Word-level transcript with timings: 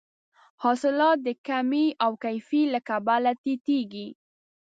حاصلات 0.63 1.17
د 1.27 1.29
کمې 1.47 1.85
او 2.03 2.11
کیفي 2.23 2.61
له 2.73 2.79
کبله 2.89 3.31
ټیټیږي. 3.43 4.07